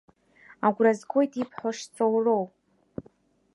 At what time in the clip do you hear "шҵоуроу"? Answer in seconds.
1.77-2.43